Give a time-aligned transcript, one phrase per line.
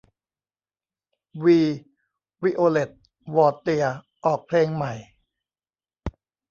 [1.43, 1.59] วี
[2.43, 2.89] วิโอเล็ต
[3.35, 4.93] วอเตียร์ ออกเพลงใหม่